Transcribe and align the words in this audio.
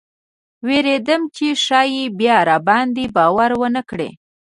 ویرېدم 0.67 1.21
چې 1.35 1.47
ښایي 1.63 2.03
بیا 2.19 2.37
راباندې 2.49 3.05
باور 3.15 3.51
ونه 3.61 3.81
کړي. 3.89 4.09